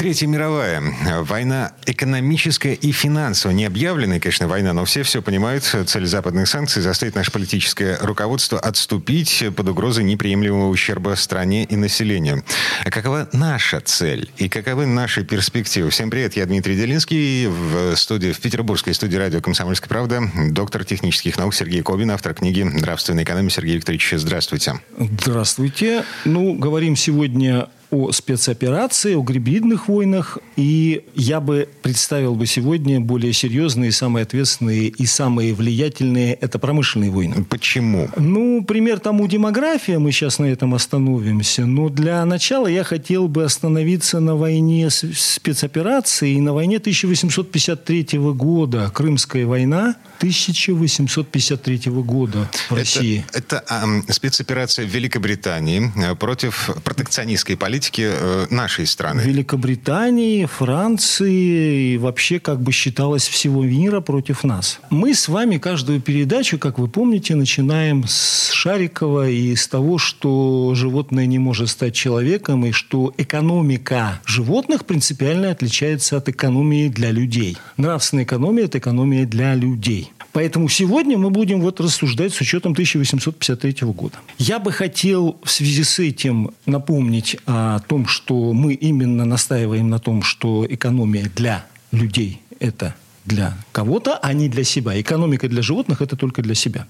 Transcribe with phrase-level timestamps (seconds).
[0.00, 0.82] Третья мировая.
[1.24, 3.54] Война экономическая и финансовая.
[3.54, 5.62] Не объявленная, конечно, война, но все все понимают.
[5.62, 12.42] Цель западных санкций заставить наше политическое руководство отступить под угрозой неприемлемого ущерба стране и населению.
[12.82, 15.90] А какова наша цель и каковы наши перспективы?
[15.90, 17.48] Всем привет, я Дмитрий Делинский.
[17.48, 22.62] В студии, в петербургской студии радио «Комсомольская правда» доктор технических наук Сергей Кобин, автор книги
[22.62, 23.50] «Нравственная экономия».
[23.50, 24.80] Сергей Викторович, здравствуйте.
[24.96, 26.04] Здравствуйте.
[26.24, 30.38] Ну, говорим сегодня о спецоперации, о гибридных войнах.
[30.56, 37.10] И я бы представил бы сегодня более серьезные, самые ответственные и самые влиятельные– это промышленные
[37.10, 37.44] войны.
[37.48, 38.08] Почему?
[38.16, 41.66] Ну, пример тому демография, мы сейчас на этом остановимся.
[41.66, 48.90] Но для начала я хотел бы остановиться на войне спецоперации и на войне 1853 года,
[48.94, 53.24] Крымская война 1853 года в России.
[53.32, 59.22] Это, это э, спецоперация Великобритании э, против протекционистской политики политики э, нашей страны.
[59.22, 64.80] Великобритании, Франции и вообще как бы считалось всего мира против нас.
[64.90, 70.74] Мы с вами каждую передачу, как вы помните, начинаем с Шарикова и с того, что
[70.74, 77.56] животное не может стать человеком и что экономика животных принципиально отличается от экономии для людей.
[77.78, 80.12] Нравственная экономия– это экономия для людей.
[80.32, 84.18] Поэтому сегодня мы будем вот рассуждать с учетом 1853 года.
[84.38, 89.98] Я бы хотел в связи с этим напомнить о том, что мы именно настаиваем на
[89.98, 92.94] том, что экономия для людей– это
[93.24, 95.00] для кого-то, а не для себя.
[95.00, 96.86] Экономика для животных– это только для себя.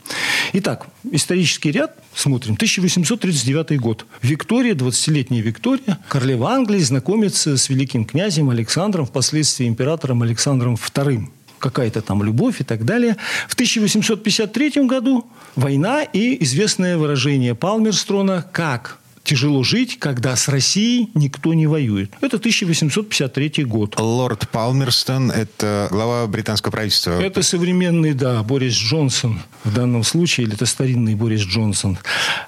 [0.53, 2.55] Итак, исторический ряд смотрим.
[2.55, 4.07] 1839 год.
[4.23, 11.29] Виктория, 20-летняя Виктория, королева Англии, знакомится с великим князем Александром, впоследствии императором Александром II
[11.61, 13.17] какая-то там любовь и так далее.
[13.49, 21.55] В 1853 году война и известное выражение Палмерстрона «Как тяжело жить, когда с Россией никто
[21.55, 22.13] не воюет.
[22.21, 23.99] Это 1853 год.
[23.99, 27.21] Лорд Палмерстон– это глава британского правительства.
[27.21, 31.99] Это современный, да, Борис Джонсон в данном случае, или это старинный Борис Джонсон.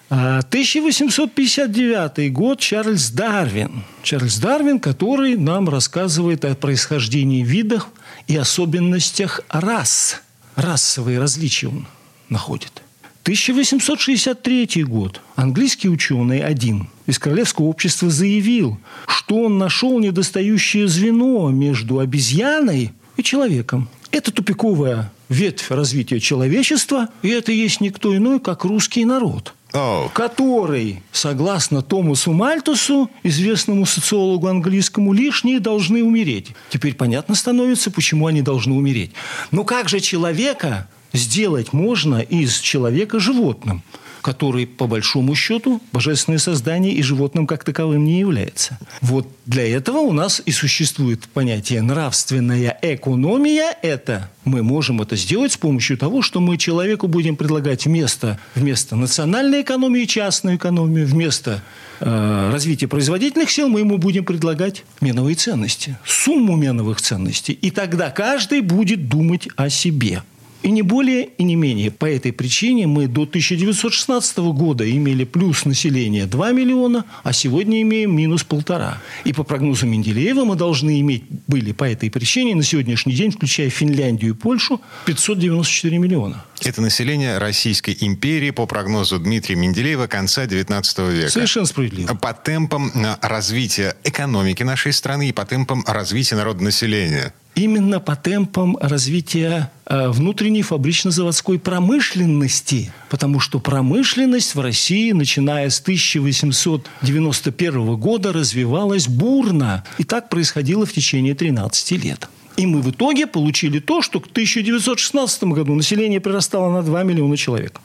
[0.08, 3.84] 1859 а, год Чарльз Дарвин.
[4.02, 7.88] Чарльз Дарвин, который нам рассказывает о происхождении видов
[8.26, 10.22] и особенностях рас.
[10.56, 11.86] Расовые различия он
[12.28, 12.82] находит.
[13.22, 15.20] 1863 год.
[15.36, 23.22] Английский ученый один из Королевского общества заявил, что он нашел недостающее звено между обезьяной и
[23.22, 23.88] человеком.
[24.10, 30.10] Это тупиковая ветвь развития человечества, и это есть никто иной, как русский народ– oh.
[30.12, 36.48] который, согласно Томасу Мальтусу, известному социологу английскому, лишние должны умереть.
[36.70, 39.12] Теперь понятно становится, почему они должны умереть.
[39.50, 43.82] Но как же человека сделать можно из человека животным?
[44.22, 48.78] который, по большому счету, божественное создание и животным как таковым не является.
[49.00, 53.76] Вот для этого у нас и существует понятие нравственная экономия.
[53.82, 58.96] Это мы можем это сделать с помощью того, что мы человеку будем предлагать вместо, вместо
[58.96, 61.62] национальной экономии частную экономию, вместо
[62.00, 67.52] э, развития производительных сил мы ему будем предлагать меновые ценности, сумму меновых ценностей.
[67.52, 70.22] И тогда каждый будет думать о себе.
[70.62, 71.90] И не более, и не менее.
[71.90, 78.14] По этой причине мы до 1916 года имели плюс населения 2 миллиона, а сегодня имеем
[78.14, 79.00] минус полтора.
[79.24, 83.70] И по прогнозу Менделеева мы должны иметь, были по этой причине на сегодняшний день, включая
[83.70, 86.44] Финляндию и Польшу, 594 миллиона.
[86.64, 91.30] Это население Российской империи по прогнозу Дмитрия Менделеева конца 19 века.
[91.30, 92.14] Совершенно справедливо.
[92.14, 98.76] По темпам э, развития экономики нашей страны и по темпам развития народонаселения именно по темпам
[98.80, 102.90] развития э, внутренней фабрично-заводской промышленности.
[103.10, 109.82] Потому что промышленность в России, начиная с 1891 года, развивалась бурно.
[109.98, 112.28] И так происходило в течение 13 лет.
[112.56, 117.36] И мы в итоге получили то, что к 1916 году население прирастало на 2 миллиона
[117.36, 117.80] человек.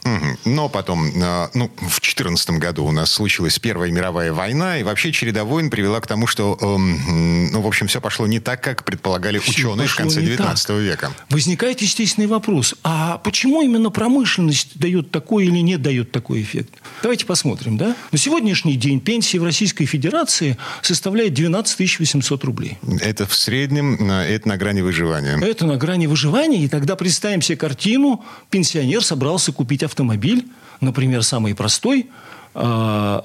[0.45, 5.11] Но потом, а, ну, в 2014 году у нас случилась Первая мировая война, и вообще
[5.11, 8.83] череда войн привела к тому, что, эм, ну, в общем, все пошло не так, как
[8.83, 11.11] предполагали все ученые в конце 19 века.
[11.29, 16.73] Возникает естественный вопрос, а почему именно промышленность дает такой или не дает такой эффект?
[17.01, 17.95] Давайте посмотрим, да?
[18.11, 22.77] На сегодняшний день пенсия в Российской Федерации составляет 12 800 рублей.
[23.01, 25.39] Это в среднем, это на грани выживания.
[25.41, 26.63] Это на грани выживания.
[26.63, 28.23] И тогда представим себе картину.
[28.49, 30.47] Пенсионер собрался купить автомобиль,
[30.81, 32.07] например, самый простой,
[32.53, 33.21] э,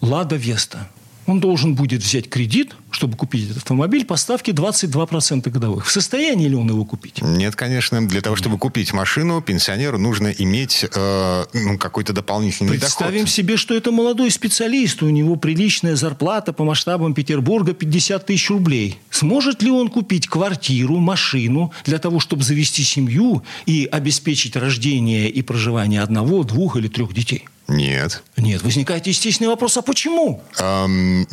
[0.00, 0.88] Лада Веста
[1.26, 5.86] он должен будет взять кредит, чтобы купить этот автомобиль по ставке 22% годовых.
[5.86, 7.20] В состоянии ли он его купить?
[7.20, 8.06] Нет, конечно.
[8.06, 13.30] Для того, чтобы купить машину, пенсионеру нужно иметь э, ну, какой-то дополнительный Представим доход.
[13.30, 18.98] себе, что это молодой специалист, у него приличная зарплата по масштабам Петербурга 50 тысяч рублей.
[19.10, 25.42] Сможет ли он купить квартиру, машину для того, чтобы завести семью и обеспечить рождение и
[25.42, 27.46] проживание одного, двух или трех детей?
[27.68, 28.22] Нет.
[28.36, 30.42] Нет, возникает естественный вопрос, а почему?
[30.58, 31.26] Эм,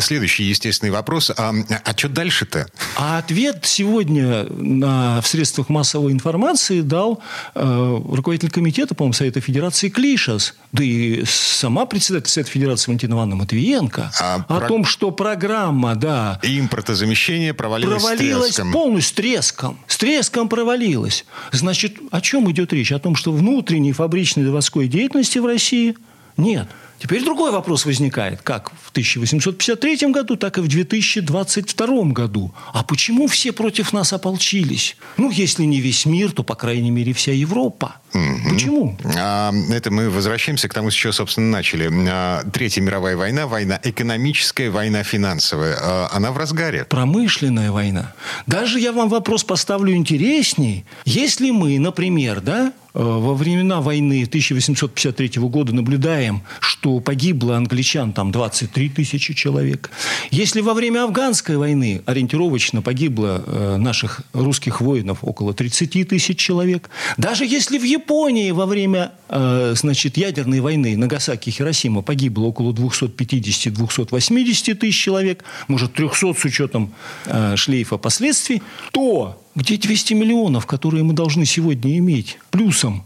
[0.00, 1.52] следующий естественный вопрос, а,
[1.84, 2.66] а что дальше-то?
[2.96, 7.20] А ответ сегодня на, в средствах массовой информации дал
[7.54, 13.36] э, руководитель комитета, по-моему, Совета Федерации Клишас, да и сама председатель Совета Федерации Валентина Ивановна
[13.36, 14.66] Матвиенко, а о про...
[14.66, 16.40] том, что программа, да...
[16.42, 18.72] Импортозамещение провалилась, провалилась с треском.
[18.72, 19.78] полностью с треском.
[19.86, 21.24] С треском провалилась.
[21.52, 22.90] Значит, о чем идет речь?
[22.90, 25.96] О том, что внутренней фабричной заводской деятельности в России России?
[26.36, 26.68] Нет.
[26.98, 32.54] Теперь другой вопрос возникает, как в 1853 году, так и в 2022 году.
[32.72, 34.96] А почему все против нас ополчились?
[35.18, 37.96] Ну, если не весь мир, то, по крайней мере, вся Европа.
[38.14, 38.50] Угу.
[38.50, 38.98] Почему?
[39.14, 41.90] А, это мы возвращаемся к тому, с чего, собственно, начали.
[42.08, 45.76] А, Третья мировая война, война экономическая, война финансовая.
[45.78, 46.86] А, она в разгаре.
[46.86, 48.14] Промышленная война.
[48.46, 50.86] Даже я вам вопрос поставлю интересней.
[51.04, 58.88] Если мы, например, да, во времена войны 1853 года наблюдаем, что погибло англичан там 23
[58.88, 59.90] тысячи человек.
[60.30, 66.88] Если во время афганской войны ориентировочно погибло э, наших русских воинов около 30 тысяч человек,
[67.18, 72.72] даже если в Японии во время э, значит, ядерной войны Нагасаки и Хиросима погибло около
[72.72, 76.94] 250-280 тысяч человек, может 300 с учетом
[77.26, 78.62] э, шлейфа последствий,
[78.92, 83.04] то где 200 миллионов, которые мы должны сегодня иметь плюсом?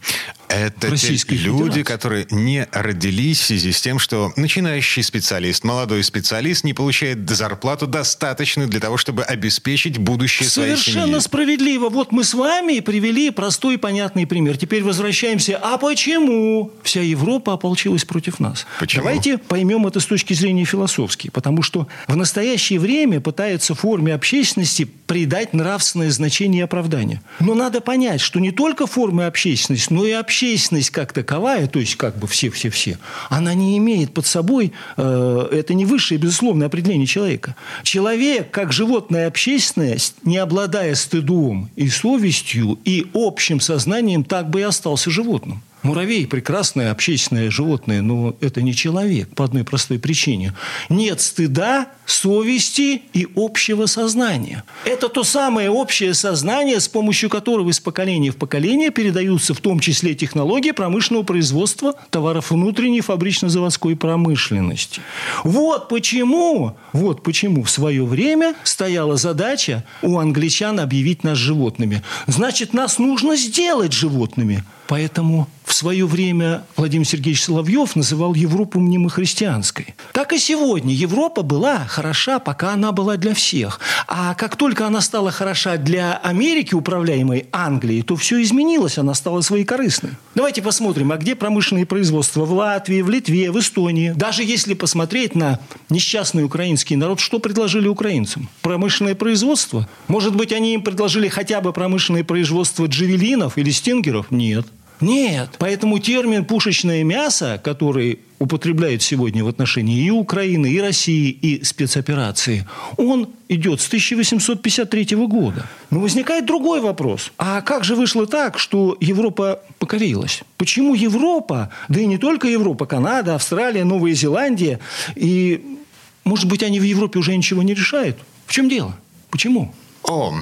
[0.51, 6.65] Это те люди, которые не родились в связи с тем, что начинающий специалист, молодой специалист
[6.65, 10.95] не получает зарплату достаточную для того, чтобы обеспечить будущее Совершенно своей семьи.
[10.95, 11.89] Совершенно справедливо.
[11.89, 14.57] Вот мы с вами привели простой и понятный пример.
[14.57, 15.57] Теперь возвращаемся.
[15.63, 18.67] А почему вся Европа ополчилась против нас?
[18.81, 19.05] Почему?
[19.05, 21.31] Давайте поймем это с точки зрения философской.
[21.31, 27.23] Потому что в настоящее время пытаются форме общественности придать нравственное значение и оправдание.
[27.39, 31.79] Но надо понять, что не только формы общественности, но и общественность общественность как таковая, то
[31.79, 32.99] есть как бы все-все-все,
[33.29, 37.57] она не имеет под собой, э, это не высшее безусловное определение человека.
[37.83, 44.63] Человек, как животное общественность, не обладая стыдом и совестью, и общим сознанием, так бы и
[44.63, 45.63] остался животным.
[45.83, 50.55] Муравей– прекрасное общественное животное, но это не человек по одной простой причине.
[50.91, 54.63] Нет стыда, совести и общего сознания.
[54.85, 59.81] Это то самое общее сознание, с помощью которого из поколения в поколение передаются в том
[59.81, 65.01] числе технологии промышленного производства товаров внутренней фабрично-заводской промышленности.
[65.45, 72.03] Вот почему, вот почему в свое время стояла задача у англичан объявить нас животными.
[72.27, 74.63] Значит, нас нужно сделать животными.
[74.91, 79.95] Поэтому в свое время Владимир Сергеевич Соловьев называл Европу мнемохристианской.
[80.13, 83.79] Так и сегодня Европа была хороша, пока она была для всех.
[84.09, 89.43] А как только она стала хороша для Америки, управляемой Англией, то все изменилось, она стала
[89.43, 90.11] своекорыстной.
[90.35, 92.45] Давайте посмотрим, а где промышленные производства?
[92.45, 94.13] В Латвии, в Литве, в Эстонии.
[94.17, 98.49] Даже если посмотреть на несчастный украинский народ, что предложили украинцам?
[98.63, 99.89] Промышленное производство?
[100.09, 104.33] Может быть, они им предложили хотя бы промышленное производство джавелинов или стингеров?
[104.33, 104.67] Нет.
[105.01, 105.51] Нет.
[105.59, 112.67] Поэтому термин «пушечное мясо», который употребляют сегодня в отношении и Украины, и России, и спецоперации,
[112.97, 115.67] он идет с 1853 года.
[115.91, 117.33] Но возникает другой вопрос.
[117.37, 120.43] А как же вышло так, что Европа покорилась?
[120.57, 124.81] Почему Европа, да и не только Европа, Канада, Австралия, Новая Зеландия,
[125.17, 125.79] и,
[126.25, 128.19] может быть, они в Европе уже ничего не решают?
[128.47, 128.97] В чем дело?
[129.31, 129.73] Почему?
[130.05, 130.35] О,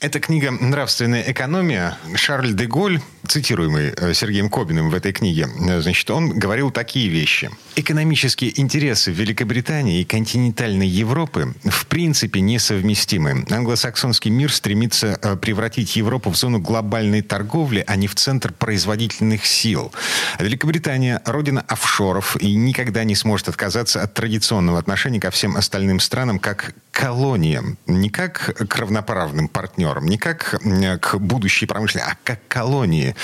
[0.00, 1.96] эта книга «Нравственная экономия».
[2.14, 7.08] Шарль де Голь, цитируемый э, Сергеем Кобиным в этой книге, э, значит, он говорил такие
[7.08, 7.50] вещи.
[7.74, 13.44] Экономические интересы Великобритании и континентальной Европы в принципе несовместимы.
[13.50, 19.44] Англосаксонский мир стремится э, превратить Европу в зону глобальной торговли, а не в центр производительных
[19.44, 19.92] сил.
[20.38, 26.38] Великобритания– родина офшоров и никогда не сможет отказаться от традиционного отношения ко всем остальным странам
[26.38, 30.58] как к колониям, не как к равноправным партнерам, не как
[31.00, 33.15] к будущей промышленности, а как колонии.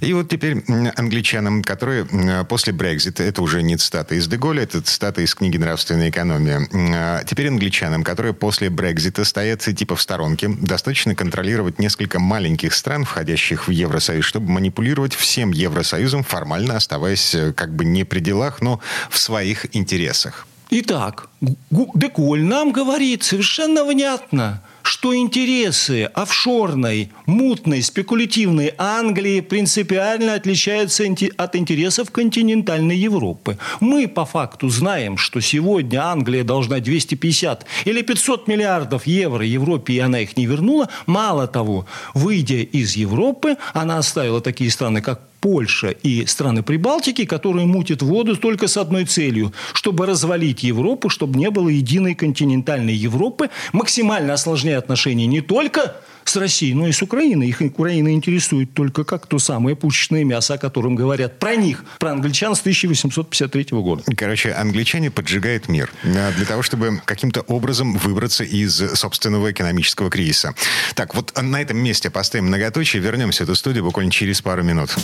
[0.00, 0.62] И вот теперь
[0.96, 2.06] англичанам, которые
[2.48, 6.68] после Брекзита, это уже не цитата из Деголя, это цитата из книги «Нравственная экономия».
[6.72, 13.04] А теперь англичанам, которые после Брекзита стоят типа в сторонке, достаточно контролировать несколько маленьких стран,
[13.04, 18.60] входящих в Евросоюз, чтобы манипулировать всем Евросоюзом, формально оставаясь э, как бы не при делах,
[18.60, 20.46] но в своих интересах.
[20.70, 21.28] Итак,
[21.70, 31.04] Деколь нам говорит совершенно внятно, что интересы офшорной, мутной, спекулятивной Англии принципиально отличаются
[31.36, 33.58] от интересов континентальной Европы.
[33.80, 39.98] Мы по факту знаем, что сегодня Англия должна 250 или 500 миллиардов евро Европе, и
[39.98, 40.88] она их не вернула.
[41.06, 47.66] Мало того, выйдя из Европы, она оставила такие страны, как Польша и страны Прибалтики, которые
[47.66, 53.50] мутят воду только с одной целью, чтобы развалить Европу, чтобы не было единой континентальной Европы,
[53.72, 55.96] максимально осложняя отношения не только
[56.28, 57.48] с Россией, но и с Украиной.
[57.48, 62.12] Их Украина интересует только как то самое пушечное мясо, о котором говорят про них, про
[62.12, 64.02] англичан с 1853 года.
[64.16, 70.54] Короче, англичане поджигают мир э, для того, чтобы каким-то образом выбраться из собственного экономического кризиса.
[70.94, 74.96] Так, вот на этом месте поставим многоточие, вернемся в эту студию буквально через пару минут.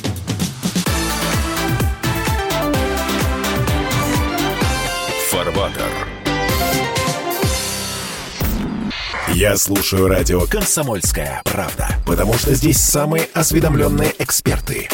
[9.34, 14.90] Я слушаю радио «Комсомольская правда», потому что здесь самые осведомленные эксперты.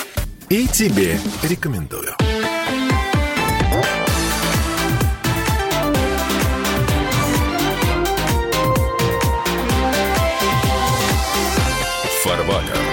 [0.49, 2.15] И тебе рекомендую.
[12.23, 12.88] Фарватер.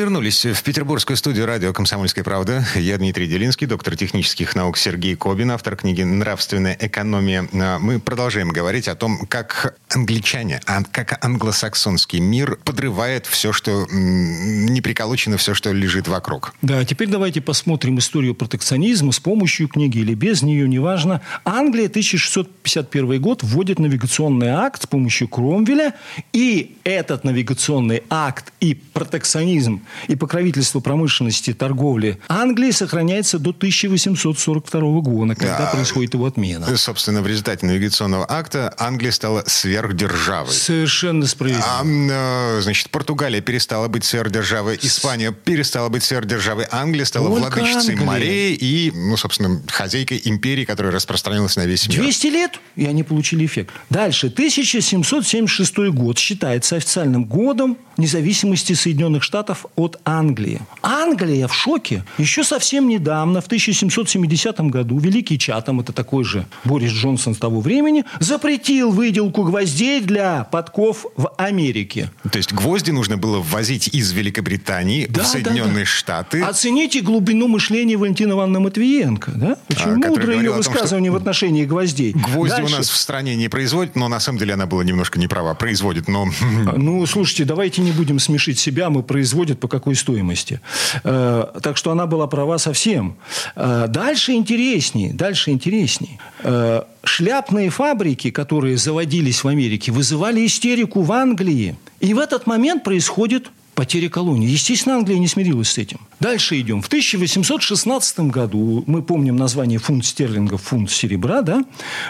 [0.00, 2.64] Вернулись в петербургскую студию радио «Комсомольская правда».
[2.74, 7.46] Я Дмитрий Делинский, доктор технических наук Сергей Кобин, автор книги «Нравственная экономия».
[7.52, 13.86] А, мы продолжаем говорить о том, как англичане, а как англосаксонский мир подрывает все, что
[13.90, 16.54] не приколочено, все, что лежит вокруг.
[16.62, 21.20] Да, теперь давайте посмотрим историю протекционизма с помощью книги или без нее, неважно.
[21.44, 25.92] Англия, 1651 год, вводит навигационный акт с помощью Кромвеля,
[26.32, 35.34] и этот навигационный акт и протекционизм и покровительство промышленности, торговли Англии сохраняется до 1842 года,
[35.34, 35.66] когда да.
[35.66, 36.76] происходит его отмена.
[36.76, 40.52] Собственно, в результате навигационного акта Англия стала сверхдержавой.
[40.52, 41.64] Совершенно справедливо.
[41.66, 47.94] А, э, значит, Португалия перестала быть сверхдержавой, Испания перестала быть сверхдержавой, Англия стала Только владычицей
[47.94, 48.06] Англия.
[48.06, 51.98] морей и, ну, собственно, хозяйкой империи, которая распространилась на весь мир.
[51.98, 53.74] 200 лет, и они получили эффект.
[53.90, 54.28] Дальше.
[54.28, 60.60] 1776 год считается официальным годом независимости Соединенных Штатов от Англии.
[60.82, 62.04] Англия в шоке.
[62.18, 67.60] Еще совсем недавно, в 1770 году, Великий Чатам, это такой же Борис Джонсон с того
[67.60, 72.10] времени, запретил выделку гвоздей для подков в Америке.
[72.30, 75.84] То есть гвозди нужно было ввозить из Великобритании да, в Соединенные да, да.
[75.86, 76.42] Штаты.
[76.42, 79.32] Оцените глубину мышления Валентина Ивановны Матвиенко.
[79.32, 79.56] Да?
[79.70, 82.12] Очень а, мудрое ее высказывание том, в отношении гвоздей.
[82.12, 82.74] Гвозди Дальше.
[82.74, 85.54] у нас в стране не производят, но на самом деле она была немножко неправа.
[85.54, 86.28] Производит, но...
[86.76, 90.60] Ну, слушайте, давайте не будем смешить себя, мы производят по какой стоимости.
[91.04, 93.16] Э, так что она была права совсем.
[93.56, 96.18] Э, дальше интересней, дальше интересней.
[96.42, 101.76] Э, шляпные фабрики, которые заводились в Америке, вызывали истерику в Англии.
[102.00, 104.46] И в этот момент происходит потеря колонии.
[104.46, 106.00] Естественно, Англия не смирилась с этим.
[106.20, 106.82] Дальше идем.
[106.82, 111.64] В 1816 году, мы помним название фунт стерлингов, фунт серебра, да,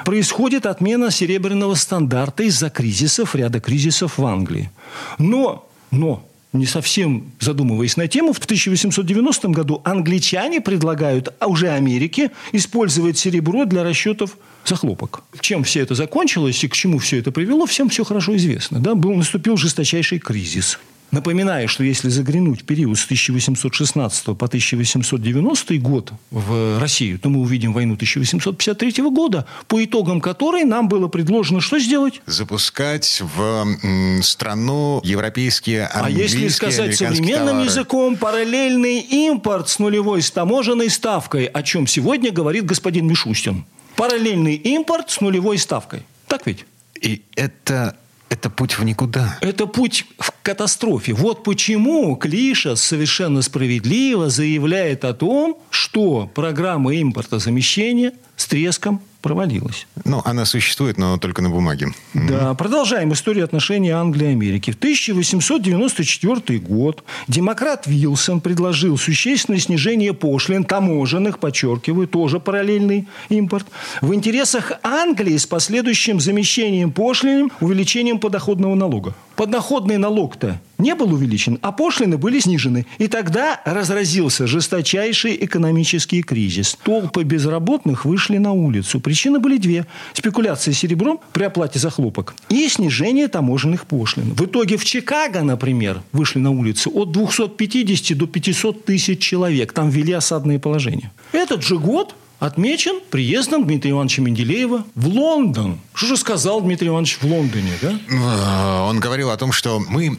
[0.04, 4.70] происходит отмена серебряного стандарта из-за кризисов, ряда кризисов в Англии.
[5.18, 12.30] Но но не совсем задумываясь на тему, в 1890 году англичане предлагают а уже Америке
[12.52, 15.22] использовать серебро для расчетов захлопок.
[15.40, 18.80] Чем все это закончилось и к чему все это привело, всем все хорошо известно.
[18.80, 18.94] Да?
[18.94, 20.78] Был, наступил жесточайший кризис.
[21.10, 27.40] Напоминаю, что если заглянуть в период с 1816 по 1890 год в Россию, то мы
[27.40, 32.22] увидим войну 1853 года, по итогам которой нам было предложено что сделать?
[32.26, 37.64] Запускать в страну европейские, А если сказать современным товары.
[37.64, 43.64] языком, параллельный импорт с нулевой таможенной ставкой, о чем сегодня говорит господин Мишустин.
[43.96, 46.04] Параллельный импорт с нулевой ставкой.
[46.28, 46.64] Так ведь?
[47.00, 47.96] И это
[48.30, 49.36] это путь в никуда.
[49.42, 51.12] Это путь в катастрофе.
[51.12, 59.86] Вот почему Клиша совершенно справедливо заявляет о том, что программа импортозамещения с треском провалилась.
[60.04, 61.88] Ну, она существует, но только на бумаге.
[62.14, 64.70] Да, продолжаем историю отношений Англии и Америки.
[64.70, 73.66] В 1894 год демократ Вилсон предложил существенное снижение пошлин, таможенных, подчеркиваю, тоже параллельный импорт,
[74.00, 79.14] в интересах Англии с последующим замещением пошлин, увеличением подоходного налога.
[79.36, 82.86] подоходный налог-то не был увеличен, а пошлины были снижены.
[82.98, 86.76] И тогда разразился жесточайший экономический кризис.
[86.82, 89.00] Толпы безработных вышли на улицу.
[89.00, 89.86] Причины были две.
[90.12, 94.34] Спекуляция серебром при оплате за хлопок и снижение таможенных пошлин.
[94.34, 99.72] В итоге в Чикаго, например, вышли на улицу от 250 до 500 тысяч человек.
[99.72, 101.12] Там ввели осадные положения.
[101.32, 105.78] Этот же год отмечен приездом Дмитрия Ивановича Менделеева в Лондон.
[105.94, 107.98] Что же сказал Дмитрий Иванович в Лондоне, да?
[108.08, 110.16] Э, он говорил о том, что мы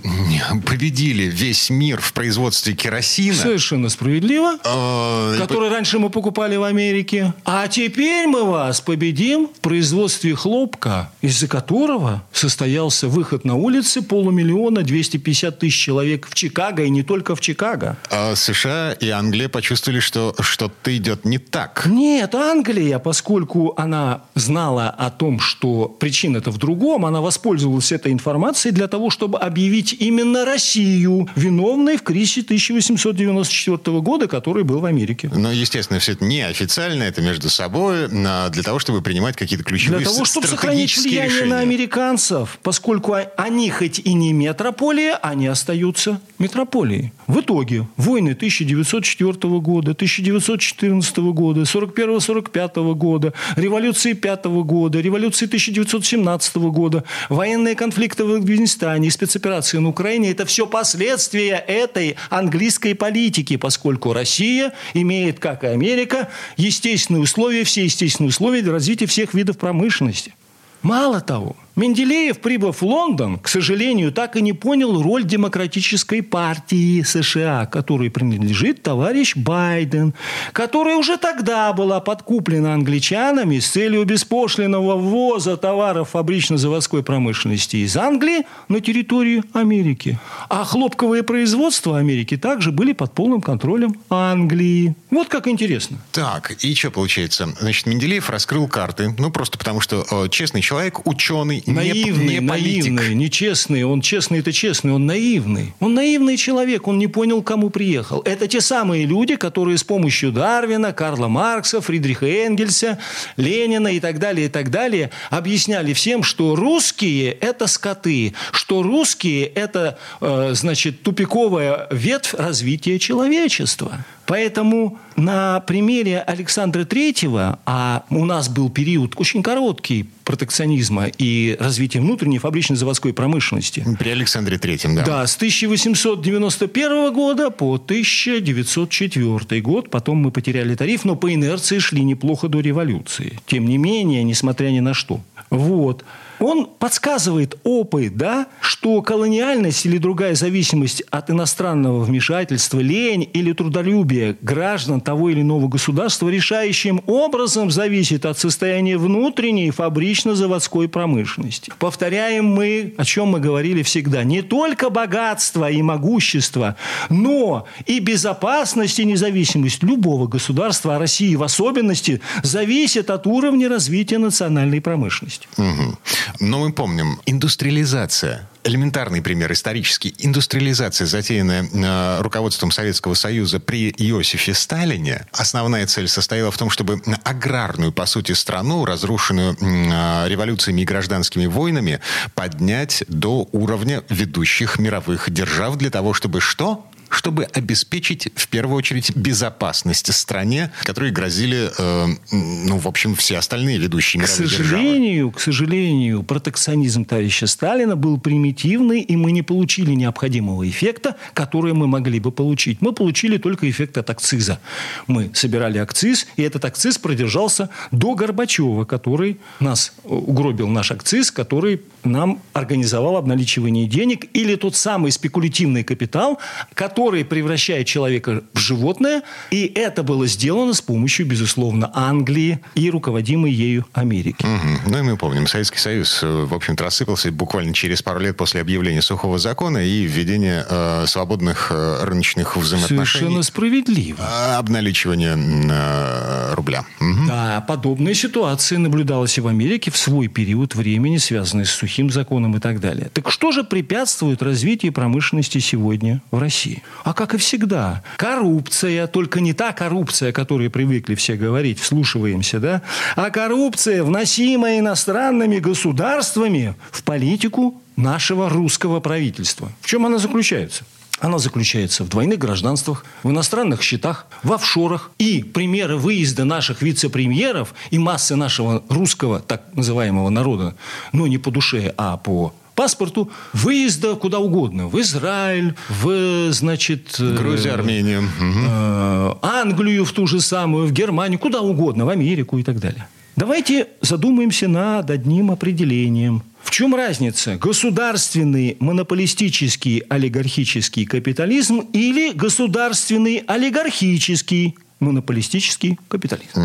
[0.65, 3.35] победили весь мир в производстве керосина.
[3.35, 4.57] Совершенно справедливо.
[4.63, 7.33] Э, который раньше мы покупали в Америке.
[7.43, 14.83] А теперь мы вас победим в производстве хлопка, из-за которого состоялся выход на улицы полумиллиона
[14.83, 17.97] 250 тысяч человек в Чикаго, и не только в Чикаго.
[18.11, 21.87] А США и Англия почувствовали, что что-то идет не так.
[21.87, 28.11] Не нет, Англия, поскольку она знала о том, что причина-то в другом, она воспользовалась этой
[28.11, 34.85] информацией для того, чтобы объявить именно Россию виновной в кризисе 1894 года, который был в
[34.85, 35.31] Америке.
[35.33, 40.09] Но, естественно, все это неофициально, это между собой, для того, чтобы принимать какие-то ключевые Для
[40.09, 41.49] того, чтобы сохранить влияние решения.
[41.49, 47.13] на американцев, поскольку они хоть и не метрополия, они остаются метрополией.
[47.27, 56.55] В итоге войны 1904 года, 1914 года, 41 41-45 года, революции 5 года, революции 1917
[56.57, 63.57] года, военные конфликты в Афганистане и спецоперации на Украине– это все последствия этой английской политики,
[63.57, 69.57] поскольку Россия имеет, как и Америка, естественные условия, все естественные условия для развития всех видов
[69.57, 70.33] промышленности.
[70.81, 77.01] Мало того, Менделеев, прибыв в Лондон, к сожалению, так и не понял роль демократической партии
[77.01, 80.13] США, которой принадлежит товарищ Байден,
[80.51, 88.45] которая уже тогда была подкуплена англичанами с целью беспошлиного ввоза товаров фабрично-заводской промышленности из Англии
[88.67, 90.19] на территорию Америки.
[90.49, 94.95] А хлопковые производства Америки также были под полным контролем Англии.
[95.09, 95.99] Вот как интересно.
[96.11, 97.53] Так, и что получается?
[97.59, 102.39] Значит, Менделеев раскрыл карты, ну, просто потому что э, честный человек, ученый, наивный, не, не
[102.39, 103.83] наивный, нечестный.
[103.83, 105.73] Он честный, это честный, он наивный.
[105.79, 108.21] Он наивный человек, он не понял, кому приехал.
[108.21, 112.99] Это те самые люди, которые с помощью Дарвина, Карла Маркса, Фридриха Энгельса,
[113.37, 119.45] Ленина и так далее, и так далее, объясняли всем, что русские– это скоты, что русские–
[119.55, 124.05] это, э, значит, тупиковая ветвь развития человечества.
[124.31, 131.99] Поэтому на примере Александра Третьего, а у нас был период очень короткий протекционизма и развития
[131.99, 133.85] внутренней фабрично-заводской промышленности.
[133.99, 135.03] При Александре Третьем, да.
[135.03, 139.89] Да, с 1891 года по 1904 год.
[139.89, 143.37] Потом мы потеряли тариф, но по инерции шли неплохо до революции.
[143.47, 145.19] Тем не менее, несмотря ни на что.
[145.49, 146.05] Вот
[146.41, 154.37] он подсказывает опыт, да, что колониальность или другая зависимость от иностранного вмешательства, лень или трудолюбие
[154.41, 161.71] граждан того или иного государства решающим образом зависит от состояния внутренней фабрично-заводской промышленности.
[161.79, 166.75] Повторяем мы, о чем мы говорили всегда, не только богатство и могущество,
[167.09, 174.17] но и безопасность и независимость любого государства, а России в особенности, зависит от уровня развития
[174.17, 175.47] национальной промышленности.
[175.57, 175.97] Угу.
[176.39, 180.13] Но мы помним, индустриализация элементарный пример исторический.
[180.19, 187.01] Индустриализация, затеянная э, руководством Советского Союза при Иосифе Сталине, основная цель состояла в том, чтобы
[187.23, 192.01] аграрную, по сути, страну, разрушенную э, революциями и гражданскими войнами,
[192.35, 196.85] поднять до уровня ведущих мировых держав для того, чтобы что?
[197.11, 203.77] Чтобы обеспечить, в первую очередь, безопасность стране, которой грозили, э, ну, в общем, все остальные
[203.77, 205.31] ведущие мировые к сожалению, державы.
[205.31, 211.87] К сожалению, протекционизм товарища Сталина был примитивный, и мы не получили необходимого эффекта, который мы
[211.87, 212.81] могли бы получить.
[212.81, 214.59] Мы получили только эффект от акциза.
[215.07, 221.81] Мы собирали акциз, и этот акциз продержался до Горбачева, который нас угробил наш акциз, который
[222.03, 226.39] нам организовал обналичивание денег, или тот самый спекулятивный капитал,
[226.73, 229.23] который который превращает человека в животное.
[229.49, 234.45] И это было сделано с помощью, безусловно, Англии и руководимой ею Америки.
[234.45, 234.91] Угу.
[234.91, 238.61] Ну и мы помним, Советский Союз, э, в общем-то, рассыпался буквально через пару лет после
[238.61, 243.05] объявления сухого закона и введения э, свободных э, рыночных взаимоотношений.
[243.05, 244.21] Совершенно справедливо.
[244.21, 246.85] Э, обналичивания э, рубля.
[246.99, 247.27] Угу.
[247.27, 252.55] Да, подобная ситуация наблюдалась и в Америке в свой период времени, связанный с сухим законом
[252.57, 253.09] и так далее.
[253.11, 256.83] Так что же препятствует развитию промышленности сегодня в России?
[257.03, 262.59] А как и всегда, коррупция, только не та коррупция, о которой привыкли все говорить, вслушиваемся,
[262.59, 262.81] да,
[263.15, 269.71] а коррупция, вносимая иностранными государствами в политику нашего русского правительства.
[269.81, 270.83] В чем она заключается?
[271.21, 275.11] Она заключается в двойных гражданствах, в иностранных счетах, в офшорах.
[275.19, 280.75] И примеры выезда наших вице-премьеров и массы нашего русского, так называемого народа,
[281.13, 284.87] ну, не по душе, а по паспорту выезда куда угодно.
[284.87, 287.15] В Израиль, в, значит...
[287.19, 288.23] Э, Грузию, Армению.
[288.23, 293.07] Э, Англию в ту же самую, в Германию, куда угодно, в Америку и так далее.
[293.35, 296.41] Давайте задумаемся над одним определением.
[296.63, 297.57] В чем разница?
[297.57, 306.59] Государственный монополистический олигархический капитализм или государственный олигархический монополистический капитализм.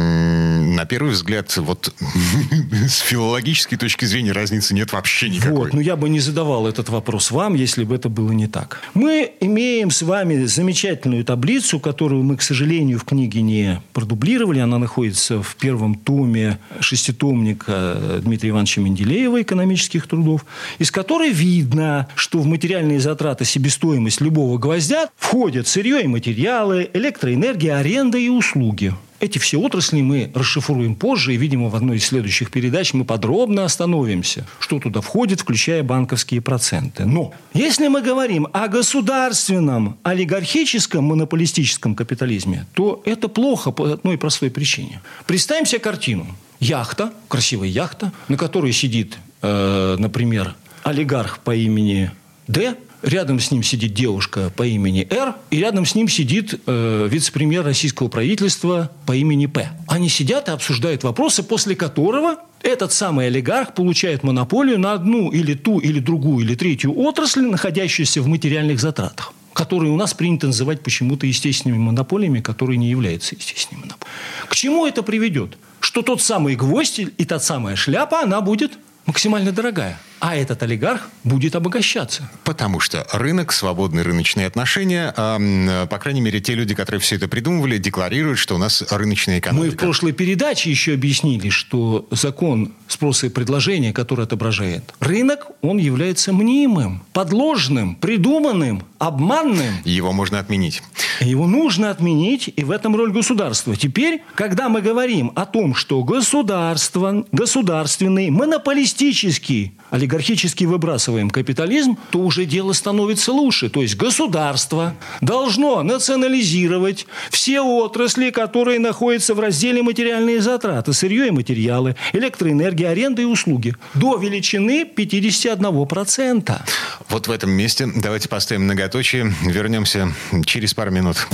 [0.77, 1.93] На первый взгляд, вот
[2.89, 5.57] с филологической точки зрения разницы нет вообще никакой.
[5.57, 8.81] Вот, но я бы не задавал этот вопрос вам, если бы это было не так.
[8.95, 14.61] Мы имеем с вами замечательную таблицу, которую мы, к сожалению, в книге не продублировали.
[14.61, 20.45] Она находится в первом томе шеститомника Дмитрия Ивановича Менделеева «Экономических трудов»,
[20.79, 27.79] из которой видно, что в материальные затраты себестоимость любого гвоздя входят сырье и материалы, электроэнергия,
[27.79, 28.95] аренда и услуги.
[29.19, 33.65] Эти все отрасли мы расшифруем позже, и, видимо, в одной из следующих передач мы подробно
[33.65, 37.07] остановимся, что туда входит, включая банковские проценты.
[37.07, 44.51] Но если мы говорим о государственном, олигархическом, монополистическом капитализме, то это плохо по одной простой
[44.51, 45.01] причине.
[45.27, 46.27] Представим себе картину.
[46.61, 52.11] Яхта, красивая яхта, на которой сидит, э, например, олигарх по имени
[52.49, 57.09] Д, рядом с ним сидит девушка по имени Р, и рядом с ним сидит э,
[57.11, 59.71] вице-премьер российского правительства по имени П.
[59.89, 65.55] Они сидят и обсуждают вопросы, после которого этот самый олигарх получает монополию на одну или
[65.55, 70.83] ту, или другую, или третью отрасль, находящуюся в материальных затратах которые у нас принято называть
[70.83, 74.17] почему-то естественными монополиями, которые не являются естественными монополиями.
[74.51, 75.57] К чему это приведет?
[75.81, 78.73] Что тот самый гвоздь и та самая шляпа, она будет
[79.07, 82.29] максимально дорогая а этот олигарх будет обогащаться.
[82.43, 87.29] Потому что рынок, свободные рыночные отношения, э, по крайней мере, те люди, которые все это
[87.29, 89.65] придумывали, декларируют, что у нас рыночная экономика.
[89.65, 95.79] Мы в прошлой передаче еще объяснили, что закон спроса и предложения, который отображает рынок, он
[95.79, 99.75] является мнимым, подложным, придуманным, обманным.
[99.85, 100.83] Его можно отменить.
[101.21, 103.77] Его нужно отменить, и в этом роль государства.
[103.77, 112.45] Теперь, когда мы говорим о том, что государство, государственный, монополистический олигархически выбрасываем капитализм, то уже
[112.45, 113.69] дело становится лучше.
[113.71, 121.31] То есть государство должно национализировать все отрасли, которые находятся в разделе материальные затраты, сырье и
[121.31, 126.61] материалы, электроэнергия, аренда и услуги, до величины 51%.
[127.09, 129.33] Вот в этом месте давайте поставим многоточие.
[129.45, 130.13] Вернемся
[130.45, 131.27] через пару минут.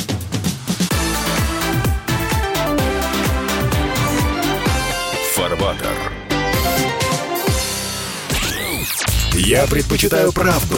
[9.45, 10.77] Я предпочитаю правду,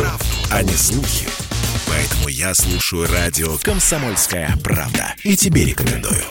[0.50, 1.28] а не слухи.
[1.86, 5.14] Поэтому я слушаю радио «Комсомольская правда».
[5.22, 6.24] И тебе рекомендую.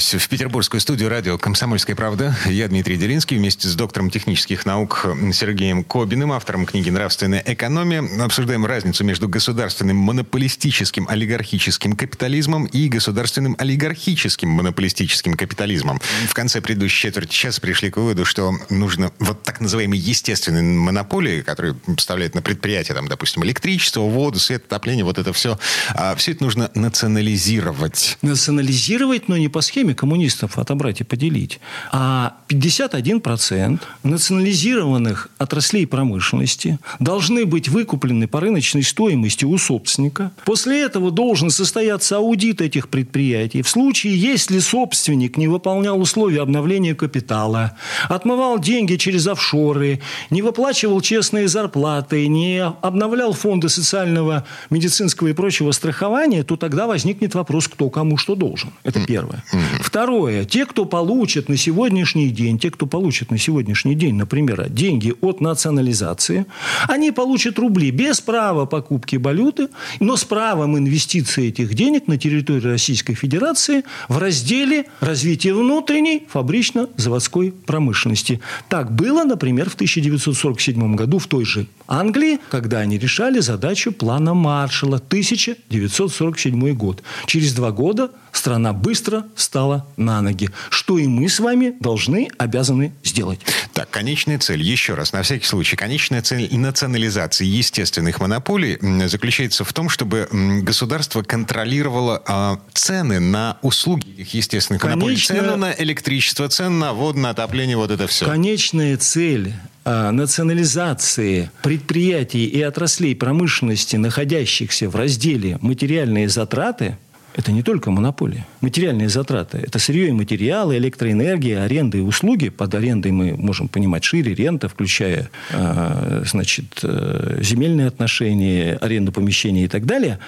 [0.00, 2.34] Вернулись в петербургскую студию радио «Комсомольская правда».
[2.46, 8.02] Я Дмитрий Делинский вместе с доктором технических наук Сергеем Кобиным, автором книги «Нравственная экономия».
[8.24, 16.00] Обсуждаем разницу между государственным монополистическим олигархическим капитализмом и государственным олигархическим монополистическим капитализмом.
[16.28, 21.42] В конце предыдущей четверти часа пришли к выводу, что нужно вот так называемые естественные монополии,
[21.42, 25.58] которые поставляют на предприятия, там, допустим, электричество, воду, свет, отопление, вот это все,
[25.94, 28.18] а все это нужно национализировать.
[28.22, 31.60] Национализировать но не по схеме коммунистов отобрать и поделить,
[31.92, 40.32] а 51% национализированных отраслей промышленности должны быть выкуплены по рыночной стоимости у собственника.
[40.44, 43.62] После этого должен состояться аудит этих предприятий.
[43.62, 47.76] В случае, если собственник не выполнял условия обновления капитала,
[48.08, 50.00] отмывал деньги через офшоры,
[50.30, 57.34] не выплачивал честные зарплаты, не обновлял фонды социального, медицинского и прочего страхования, то тогда возникнет
[57.34, 58.70] вопрос, кто кому что должен.
[58.82, 59.42] Это первое.
[59.80, 60.44] Второе.
[60.44, 65.40] Те, кто получат на сегодняшний день, те, кто получит на сегодняшний день, например, деньги от
[65.40, 66.44] национализации,
[66.86, 72.66] они получат рубли без права покупки валюты, но с правом инвестиции этих денег на территории
[72.66, 78.40] Российской Федерации в разделе развития внутренней фабрично-заводской промышленности.
[78.68, 84.34] Так было, например, в 1947 году в той же Англии, когда они решали задачу плана
[84.34, 87.02] Маршалла 1947 год.
[87.26, 89.26] Через два года страна быстро
[89.60, 93.40] встала на ноги, что и мы с вами должны, обязаны сделать.
[93.74, 99.72] Так, конечная цель, еще раз, на всякий случай, конечная цель национализации естественных монополий заключается в
[99.72, 100.28] том, чтобы
[100.62, 105.42] государство контролировало э, цены на услуги этих естественных Конечная...
[105.42, 108.24] монополий, цену на электричество, цену на водное отопление, вот это все.
[108.24, 109.52] Конечная цель
[109.84, 116.96] а, национализации предприятий и отраслей промышленности, находящихся в разделе «материальные затраты»,
[117.34, 118.46] это не только монополия.
[118.60, 122.48] Материальные затраты– это сырье и материалы, электроэнергия, аренда и услуги.
[122.48, 129.64] Под арендой мы можем понимать шире, рента, включая э, значит, э, земельные отношения, аренду помещений
[129.64, 130.18] и так далее.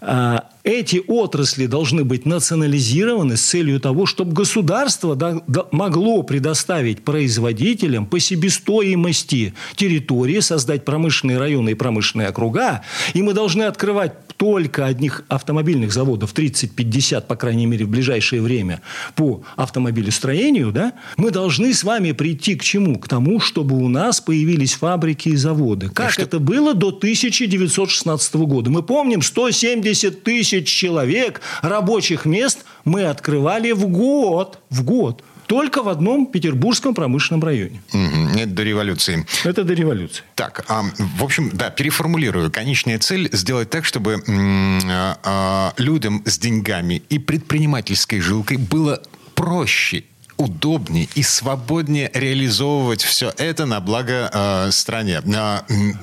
[0.00, 8.20] А эти отрасли должны быть национализированы с целью того, чтобы государство могло предоставить производителям по
[8.20, 12.82] себестоимости территории, создать промышленные районы и промышленные округа.
[13.12, 18.82] И мы должны открывать только одних автомобильных заводов 30-50, по крайней мере, в ближайшее время
[19.14, 22.98] по автомобилестроению, да, мы должны с вами прийти к чему?
[22.98, 25.90] К тому, чтобы у нас появились фабрики и заводы.
[25.90, 26.22] Как что...
[26.22, 28.70] это было до 1916 года?
[28.70, 34.58] Мы помним, 170 тысяч человек рабочих мест мы открывали в год.
[34.68, 37.82] В год только в одном петербургском промышленном районе.
[37.92, 38.38] Угу.
[38.38, 39.26] Это до революции.
[39.44, 40.24] Это до революции.
[40.34, 42.50] Так, а, в общем, да, переформулирую.
[42.50, 49.02] Конечная цель сделать так, чтобы а, а, людям с деньгами и предпринимательской жилкой было
[49.34, 50.04] проще
[50.38, 55.20] удобнее и свободнее реализовывать все это на благо э, стране.
[55.24, 55.60] Э,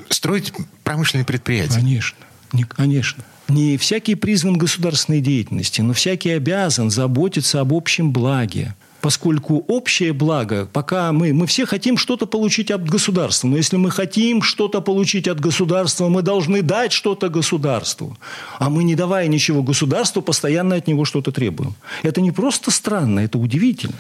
[0.10, 1.74] строить промышленные предприятия.
[1.74, 2.18] Конечно.
[2.54, 3.24] Не, конечно.
[3.50, 10.68] Не всякий призван государственной деятельности, но всякий обязан заботиться об общем благе поскольку общее благо,
[10.72, 15.28] пока мы, мы все хотим что-то получить от государства, но если мы хотим что-то получить
[15.28, 18.18] от государства, мы должны дать что-то государству.
[18.58, 21.76] А мы, не давая ничего государству, постоянно от него что-то требуем.
[22.04, 23.96] Это не просто странно, это удивительно.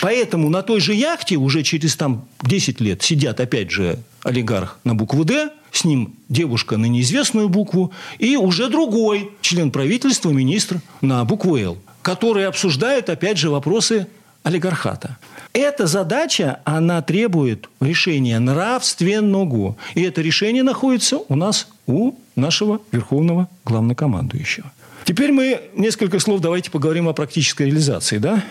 [0.00, 4.94] Поэтому на той же яхте уже через там, 10 лет сидят, опять же, олигарх на
[4.94, 11.24] букву «Д», с ним девушка на неизвестную букву, и уже другой член правительства, министр на
[11.24, 14.06] букву «Л», который обсуждает, опять же, вопросы
[14.42, 15.18] олигархата.
[15.52, 19.76] Эта задача, она требует решения нравственного.
[19.94, 24.70] И это решение находится у нас у нашего верховного главнокомандующего.
[25.04, 28.18] Теперь мы несколько слов давайте поговорим о практической реализации.
[28.18, 28.42] Да?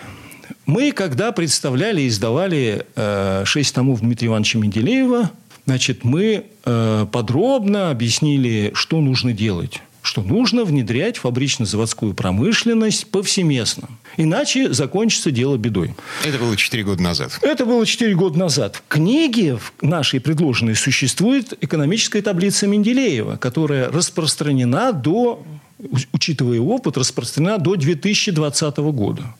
[0.66, 5.30] Мы, когда представляли и издавали э, шесть томов Дмитрия Ивановича Менделеева,
[5.66, 13.88] значит, мы э, подробно объяснили, что нужно делать что нужно внедрять фабрично-заводскую промышленность повсеместно.
[14.18, 15.94] Иначе закончится дело бедой.
[16.22, 17.38] Это было 4 года назад.
[17.40, 18.76] Это было 4 года назад.
[18.76, 25.42] В книге в нашей предложенной существует экономическая таблица Менделеева, которая распространена до,
[26.12, 29.34] учитывая опыт, распространена до 2020 года.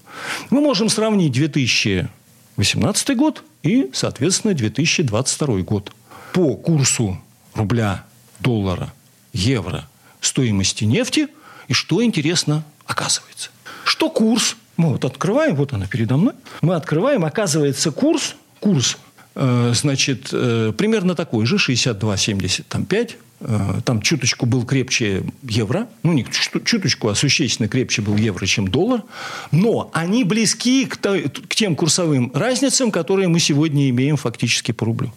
[0.49, 5.93] Мы можем сравнить 2018 год и, соответственно, 2022 год.
[6.35, 7.17] По курсу
[7.55, 8.05] рубля,
[8.41, 8.93] доллара,
[9.33, 9.89] евро–
[10.21, 11.29] стоимости нефти.
[11.69, 13.51] И что интересно оказывается?
[13.85, 18.99] Что курс, мы вот открываем, вот она передо мной, мы открываем, оказывается курс, курс,
[19.37, 26.27] э, значит, э, примерно такой же, 62,75, э, там чуточку был крепче евро, ну не
[26.65, 29.05] чуточку, а существенно крепче был евро, чем доллар,
[29.53, 35.13] но они близки к, к тем курсовым разницам, которые мы сегодня имеем фактически по рублю.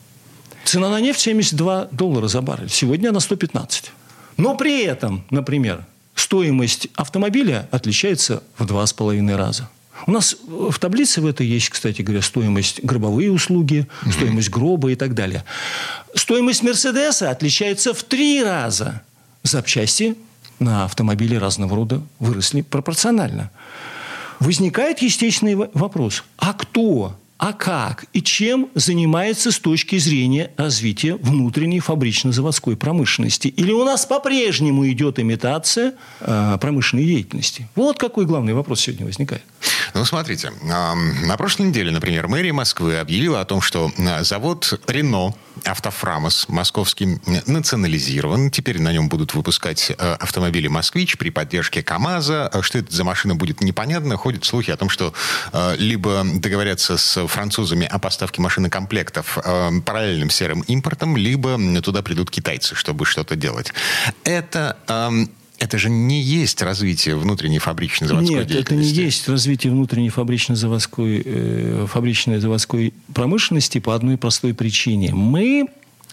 [0.68, 3.94] Цена на нефть 72 доллара за баррель, сегодня она 115.
[4.36, 9.70] Но при этом, например, стоимость автомобиля отличается в два с половиной раза.
[10.08, 14.12] У нас в таблице в этой есть, кстати говоря, стоимость гробовые услуги, mm-hmm.
[14.12, 15.46] стоимость гроба и так далее.
[16.14, 19.04] Стоимость Мерседеса отличается в три раза.
[19.44, 20.18] Запчасти
[20.60, 23.52] на автомобиле разного рода выросли пропорционально.
[24.42, 26.26] Возникает естественный вопрос.
[26.36, 33.48] А кто а как и чем занимается с точки зрения развития внутренней фабрично-заводской промышленности?
[33.50, 37.68] Или у нас по-прежнему идет имитация э, промышленной деятельности?
[37.76, 39.44] Вот какой главный вопрос сегодня возникает.
[39.94, 45.34] Ну, смотрите, на прошлой неделе, например, мэрия Москвы объявила о том, что завод «Рено»
[45.66, 48.52] Автофрамос московский национализирован.
[48.52, 52.52] Теперь на нем будут выпускать э, автомобили «Москвич» при поддержке КАМАЗа.
[52.62, 54.18] Что это за машина будет непонятно.
[54.18, 55.14] Ходят слухи о том, что
[55.54, 62.30] э, либо договорятся с французами о поставке машинокомплектов э, параллельным серым импортом, либо туда придут
[62.30, 63.74] китайцы, чтобы что-то делать.
[64.24, 64.78] Это
[65.60, 68.74] это же не есть развитие внутренней фабричной заводской Нет, деятельности.
[68.74, 75.14] это не есть развитие внутренней фабричной заводской, э, фабричной заводской промышленности по одной простой причине.
[75.14, 75.68] Мы,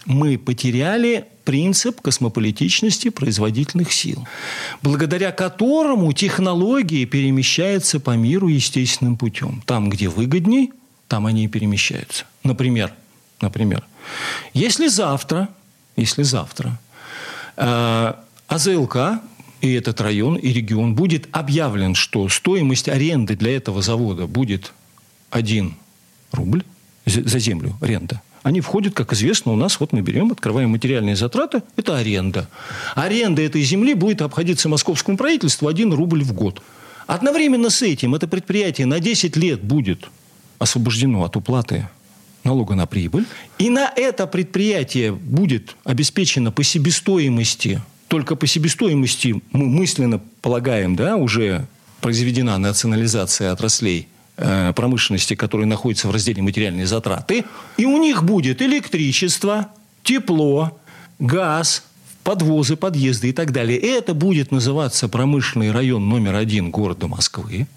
[0.05, 4.27] мы потеряли принцип космополитичности производительных сил,
[4.81, 9.61] благодаря которому технологии перемещаются по миру естественным путем.
[9.65, 10.71] Там, где выгодней,
[11.07, 12.25] там они и перемещаются.
[12.43, 12.91] Например,
[13.41, 13.83] например
[14.53, 15.49] если завтра,
[15.95, 16.79] если завтра
[17.57, 18.13] э,
[18.47, 18.97] АЗЛК
[19.65, 24.73] и этот район, и регион будет объявлен, что стоимость аренды для этого завода будет
[25.31, 25.75] 1
[26.31, 26.63] рубль
[27.05, 28.21] за землю, аренда.
[28.43, 32.47] Они входят, как известно, у нас, вот мы берем, открываем материальные затраты, это аренда.
[32.93, 36.61] Аренда этой земли будет обходиться московскому правительству 1 рубль в год.
[37.07, 40.09] Одновременно с этим это предприятие на 10 лет будет
[40.59, 41.87] освобождено от уплаты
[42.43, 43.25] налога на прибыль.
[43.57, 47.81] И на это предприятие будет обеспечено по себестоимости
[48.15, 51.67] только по себестоимости мы мысленно полагаем, да, уже
[51.99, 57.43] произведена национализация отраслей э, промышленности, которые находятся в разделе материальные затраты,
[57.75, 59.67] и у них будет электричество,
[60.01, 60.79] тепло,
[61.19, 61.83] газ,
[62.23, 63.77] подвозы, подъезды и так далее.
[63.77, 67.67] И это будет называться промышленный район номер один города Москвы,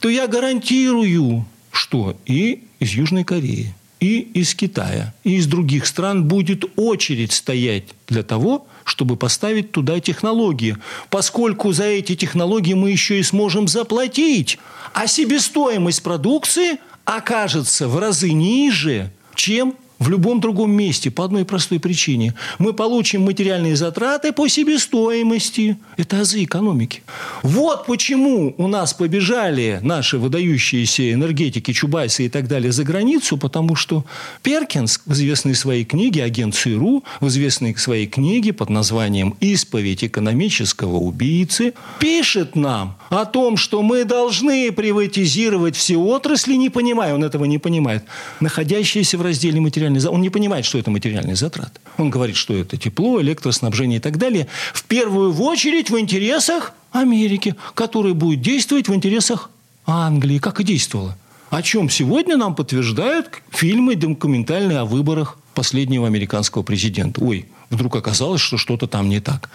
[0.00, 6.24] то я гарантирую, что и из Южной Кореи, и из Китая, и из других стран
[6.24, 10.76] будет очередь стоять для того, чтобы поставить туда технологии,
[11.10, 14.58] поскольку за эти технологии мы еще и сможем заплатить,
[14.92, 21.80] а себестоимость продукции окажется в разы ниже, чем в любом другом месте по одной простой
[21.80, 22.34] причине.
[22.58, 25.78] Мы получим материальные затраты по себестоимости.
[25.96, 27.02] Это азы экономики.
[27.42, 33.76] Вот почему у нас побежали наши выдающиеся энергетики, Чубайсы и так далее за границу, потому
[33.76, 34.04] что
[34.42, 40.96] Перкинс в известной своей книге «Агент ЦРУ», в известной своей книге под названием «Исповедь экономического
[40.96, 47.46] убийцы» пишет нам о том, что мы должны приватизировать все отрасли, не понимая, он этого
[47.46, 48.04] не понимает,
[48.40, 51.80] находящиеся в разделе материальных материальные Он не понимает, что это материальные затраты.
[51.98, 54.46] Он говорит, что это тепло, электроснабжение и так далее.
[54.72, 59.50] В первую очередь в интересах Америки, которая будет действовать в интересах
[59.86, 61.16] Англии, как и действовала.
[61.50, 67.22] О чем сегодня нам подтверждают фильмы документальные о выборах последнего американского президента.
[67.22, 69.50] Ой, вдруг оказалось, что что-то там не так.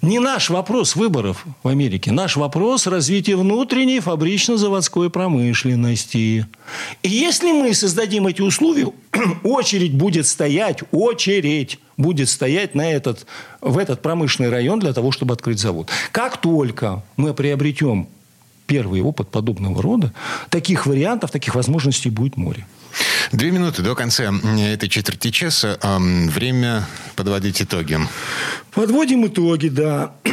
[0.00, 2.12] Не наш вопрос выборов в Америке.
[2.12, 6.46] Наш вопрос развития внутренней фабрично-заводской промышленности.
[7.02, 8.88] И если мы создадим эти условия,
[9.44, 13.26] очередь будет стоять, очередь будет стоять на этот,
[13.60, 15.90] в этот промышленный район для того, чтобы открыть завод.
[16.10, 18.08] Как только мы приобретем
[18.66, 20.12] первый опыт подобного рода,
[20.48, 22.66] таких вариантов, таких возможностей будет море.
[23.32, 25.78] Две минуты до конца этой четверти часа.
[25.98, 27.98] Время подводить итоги.
[28.74, 30.12] Подводим итоги, да.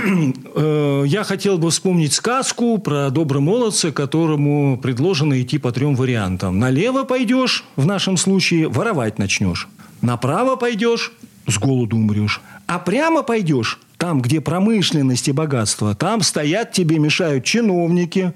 [0.55, 6.59] Э, я хотел бы вспомнить сказку про доброго молодца, которому предложено идти по трем вариантам.
[6.59, 9.67] Налево пойдешь, в нашем случае, воровать начнешь.
[10.01, 11.11] Направо пойдешь,
[11.47, 12.41] с голоду умрешь.
[12.67, 18.33] А прямо пойдешь, там, где промышленность и богатство, там стоят тебе, мешают чиновники,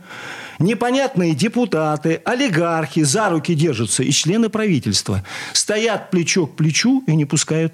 [0.63, 5.23] непонятные депутаты, олигархи за руки держатся и члены правительства.
[5.54, 7.73] Стоят плечо к плечу и не пускают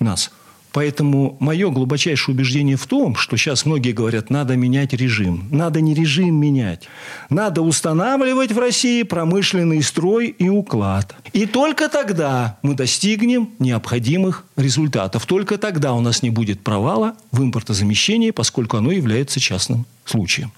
[0.00, 0.30] нас–
[0.72, 5.48] Поэтому мое глубочайшее убеждение в том, что сейчас многие говорят, надо менять режим.
[5.50, 6.88] Надо не режим менять.
[7.30, 11.14] Надо устанавливать в России промышленный строй и уклад.
[11.32, 15.26] И только тогда мы достигнем необходимых результатов.
[15.26, 20.52] Только тогда у нас не будет провала в импортозамещении, поскольку оно является частным случаем.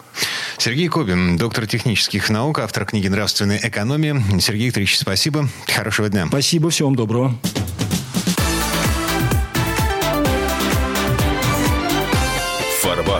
[0.58, 4.22] Сергей Кобин, доктор технических наук, автор книги «Нравственная экономия».
[4.40, 5.48] Сергей Викторович, спасибо.
[5.66, 6.26] Хорошего дня.
[6.28, 6.70] Спасибо.
[6.70, 7.34] Всего вам доброго.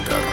[0.04, 0.33] Фарбатер.